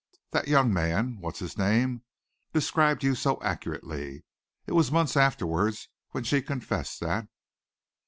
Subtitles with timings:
[0.31, 2.01] That young man what's his name
[2.53, 4.23] described you so accurately."
[4.65, 5.75] It was months afterward
[6.09, 7.27] when she confessed that.